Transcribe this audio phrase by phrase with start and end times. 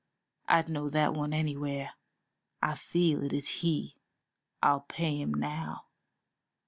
[0.49, 1.93] I'd know that one anywhere;
[2.59, 3.97] I feel it is he.
[4.63, 5.85] I'll pay him now.